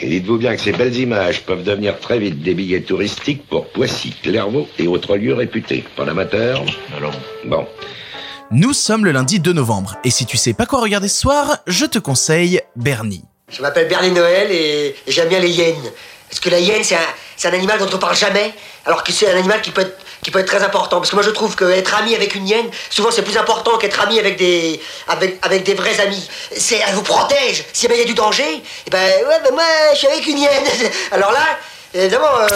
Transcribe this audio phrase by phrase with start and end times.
[0.00, 3.66] Et dites-vous bien que ces belles images peuvent devenir très vite des billets touristiques pour
[3.68, 5.84] Poissy, Clairvaux et autres lieux réputés.
[5.96, 6.64] Pas l'amateur
[6.96, 7.14] Alors
[7.44, 7.66] Bon.
[8.50, 11.58] Nous sommes le lundi 2 novembre, et si tu sais pas quoi regarder ce soir,
[11.66, 13.24] je te conseille Bernie.
[13.50, 15.74] Je m'appelle Bernie Noël et, et j'aime bien les hyènes.
[16.28, 16.96] Parce que la hyène, c'est
[17.48, 18.52] un, animal dont on parle jamais,
[18.84, 20.98] alors que c'est un animal qui peut, être, qui peut être très important.
[20.98, 24.00] Parce que moi, je trouve qu'être ami avec une hyène, souvent, c'est plus important qu'être
[24.00, 26.28] ami avec des, avec, des vrais amis.
[26.52, 27.64] Elle vous protège.
[27.72, 30.38] Si il y a du danger, et ben, ouais, ben moi, je suis avec une
[30.38, 30.64] hyène.
[31.12, 31.46] Alors là,
[31.94, 32.26] évidemment...
[32.40, 32.48] euh,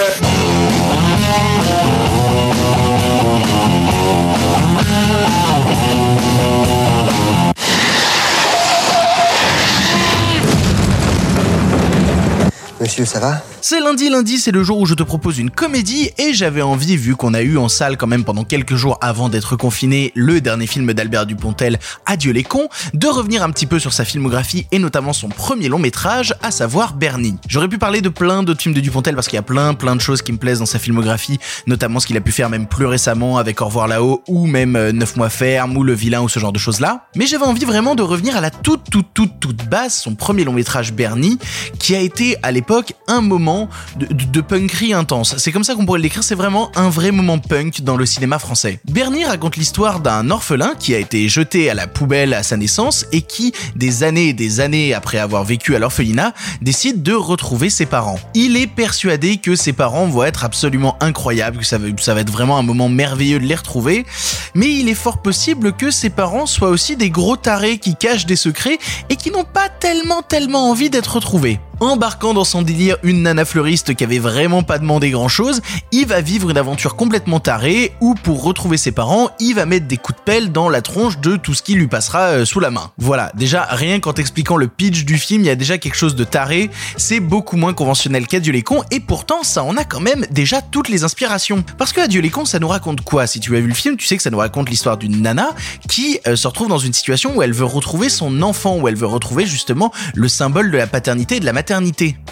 [12.82, 13.40] Monsieur, ça va?
[13.64, 16.96] C'est lundi, lundi, c'est le jour où je te propose une comédie et j'avais envie,
[16.96, 20.40] vu qu'on a eu en salle quand même pendant quelques jours avant d'être confiné le
[20.40, 24.66] dernier film d'Albert Dupontel, Adieu les cons, de revenir un petit peu sur sa filmographie
[24.72, 27.36] et notamment son premier long métrage, à savoir Bernie.
[27.46, 29.94] J'aurais pu parler de plein d'autres films de Dupontel parce qu'il y a plein plein
[29.94, 32.66] de choses qui me plaisent dans sa filmographie, notamment ce qu'il a pu faire même
[32.66, 36.20] plus récemment avec Au revoir là-haut ou même euh, 9 mois ferme ou Le vilain
[36.22, 37.06] ou ce genre de choses là.
[37.14, 40.42] Mais j'avais envie vraiment de revenir à la toute toute toute toute base, son premier
[40.42, 41.38] long métrage Bernie,
[41.78, 43.51] qui a été à l'époque un moment
[43.96, 45.34] de, de, de punkerie intense.
[45.38, 48.06] C'est comme ça qu'on pourrait le décrire, c'est vraiment un vrai moment punk dans le
[48.06, 48.80] cinéma français.
[48.90, 53.06] Bernie raconte l'histoire d'un orphelin qui a été jeté à la poubelle à sa naissance
[53.12, 57.70] et qui, des années et des années après avoir vécu à l'orphelinat, décide de retrouver
[57.70, 58.18] ses parents.
[58.34, 62.58] Il est persuadé que ses parents vont être absolument incroyables, que ça va être vraiment
[62.58, 64.06] un moment merveilleux de les retrouver,
[64.54, 68.26] mais il est fort possible que ses parents soient aussi des gros tarés qui cachent
[68.26, 68.78] des secrets
[69.08, 71.60] et qui n'ont pas tellement tellement envie d'être retrouvés.
[71.82, 76.06] Embarquant dans son délire une nana fleuriste qui avait vraiment pas demandé grand chose, il
[76.06, 79.96] va vivre une aventure complètement tarée où pour retrouver ses parents, il va mettre des
[79.96, 82.70] coups de pelle dans la tronche de tout ce qui lui passera euh, sous la
[82.70, 82.92] main.
[82.98, 86.14] Voilà, déjà rien qu'en t'expliquant le pitch du film, il y a déjà quelque chose
[86.14, 90.00] de taré, c'est beaucoup moins conventionnel qu'Adieu les cons et pourtant ça en a quand
[90.00, 91.64] même déjà toutes les inspirations.
[91.78, 93.26] Parce que Adieu les cons, ça nous raconte quoi?
[93.26, 95.50] Si tu as vu le film, tu sais que ça nous raconte l'histoire d'une nana
[95.88, 98.96] qui euh, se retrouve dans une situation où elle veut retrouver son enfant, où elle
[98.96, 101.71] veut retrouver justement le symbole de la paternité et de la maternité.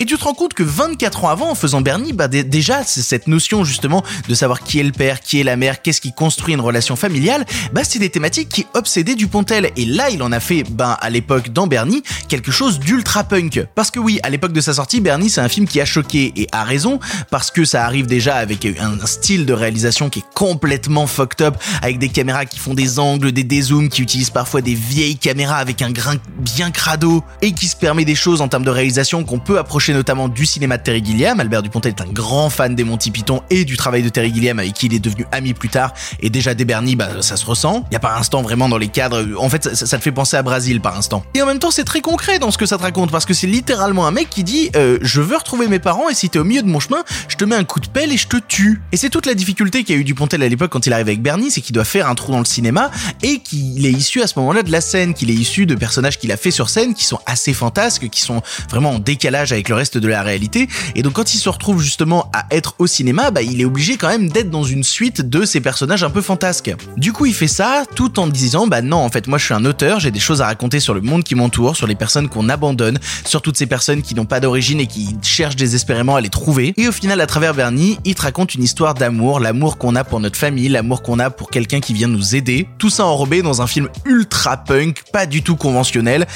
[0.01, 3.27] Et tu te rends compte que 24 ans avant, en faisant Bernie, bah déjà cette
[3.27, 6.53] notion justement de savoir qui est le père, qui est la mère, qu'est-ce qui construit
[6.53, 9.71] une relation familiale, bah c'est des thématiques qui obsédaient Dupontel.
[9.77, 13.65] Et là, il en a fait, ben à l'époque dans Bernie, quelque chose d'ultra punk.
[13.75, 16.34] Parce que oui, à l'époque de sa sortie, Bernie c'est un film qui a choqué
[16.37, 20.34] et a raison parce que ça arrive déjà avec un style de réalisation qui est
[20.34, 24.61] complètement fucked up, avec des caméras qui font des angles, des dézooms, qui utilisent parfois
[24.61, 28.49] des vieilles caméras avec un grain bien crado et qui se permet des choses en
[28.49, 31.39] termes de réalisation qu'on peut approcher notamment du cinéma de Terry Gilliam.
[31.39, 34.59] Albert Dupontel est un grand fan des Monty Python et du travail de Terry Gilliam
[34.59, 35.95] avec qui il est devenu ami plus tard.
[36.19, 37.85] Et déjà dès Bernie, bah, ça se ressent.
[37.91, 40.11] Il y a par instant vraiment dans les cadres, en fait, ça, ça te fait
[40.11, 41.23] penser à Brasil par instant.
[41.35, 43.33] Et en même temps, c'est très concret dans ce que ça te raconte parce que
[43.33, 46.41] c'est littéralement un mec qui dit euh, je veux retrouver mes parents et si t'es
[46.41, 48.37] au milieu de mon chemin, je te mets un coup de pelle et je te
[48.37, 48.83] tue.
[48.91, 51.53] Et c'est toute la difficulté qu'a eu Dupontel à l'époque quand il arrive avec Bernie,
[51.53, 52.91] c'est qu'il doit faire un trou dans le cinéma
[53.23, 56.19] et qu'il est issu à ce moment-là de la scène, qu'il est issu de personnages
[56.19, 59.69] qu'il a fait sur scène qui sont assez fantasques, qui sont vraiment en décalage avec
[59.69, 60.69] le reste de la réalité.
[60.94, 63.97] Et donc quand il se retrouve justement à être au cinéma, bah il est obligé
[63.97, 66.72] quand même d'être dans une suite de ces personnages un peu fantasques.
[66.97, 69.54] Du coup, il fait ça tout en disant bah non, en fait, moi je suis
[69.54, 72.28] un auteur, j'ai des choses à raconter sur le monde qui m'entoure, sur les personnes
[72.28, 76.21] qu'on abandonne, sur toutes ces personnes qui n'ont pas d'origine et qui cherchent désespérément à
[76.21, 76.72] les trouver.
[76.77, 80.04] Et au final, à travers Bernie, il te raconte une histoire d'amour, l'amour qu'on a
[80.04, 82.69] pour notre famille, l'amour qu'on a pour quelqu'un qui vient nous aider.
[82.78, 86.27] Tout ça enrobé dans un film ultra punk, pas du tout conventionnel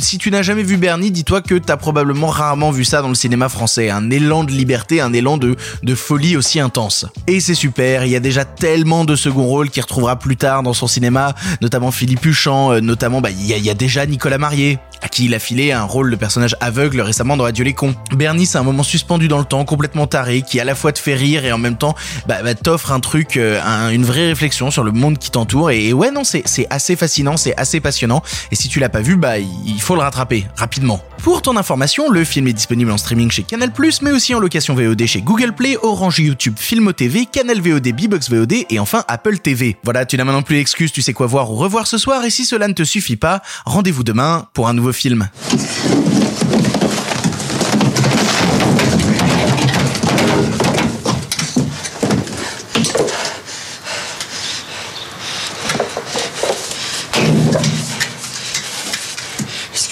[0.00, 3.14] si tu n'as jamais vu Bernie, dis-toi que t'as probablement rarement vu ça dans le
[3.14, 3.90] cinéma français.
[3.90, 7.06] Un élan de liberté, un élan de, de folie aussi intense.
[7.26, 10.62] Et c'est super, il y a déjà tellement de second rôles qu'il retrouvera plus tard
[10.62, 14.06] dans son cinéma, notamment Philippe Huchon, euh, notamment bah, il y, a, y a déjà
[14.06, 17.64] Nicolas Marié, à qui il a filé un rôle de personnage aveugle récemment dans Adieu
[17.64, 17.94] les cons.
[18.14, 20.98] Bernie, c'est un moment suspendu dans le temps, complètement taré, qui à la fois te
[20.98, 21.94] fait rire et en même temps
[22.26, 25.70] bah, bah, t'offre un truc, euh, un- une vraie réflexion sur le monde qui t'entoure.
[25.70, 28.22] Et, ouais, non, c'est assez fascinant, c'est assez passionnant.
[28.52, 31.00] Et si tu l'as pas vu, bah il faut le rattraper rapidement.
[31.22, 33.70] Pour ton information, le film est disponible en streaming chez Canal+,
[34.02, 38.30] mais aussi en location VOD chez Google Play, Orange YouTube, Filmo TV, Canal VOD, Bbox
[38.30, 39.76] VOD et enfin Apple TV.
[39.84, 42.30] Voilà, tu n'as maintenant plus l'excuse, tu sais quoi voir ou revoir ce soir, et
[42.30, 45.28] si cela ne te suffit pas, rendez-vous demain pour un nouveau film.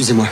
[0.08, 0.28] зима.